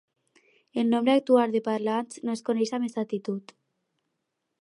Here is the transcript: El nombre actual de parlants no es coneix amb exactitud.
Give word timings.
El 0.81 0.89
nombre 0.91 1.11
actual 1.13 1.51
de 1.57 1.61
parlants 1.67 2.17
no 2.27 2.33
es 2.37 2.43
coneix 2.47 2.73
amb 2.79 2.89
exactitud. 2.89 3.55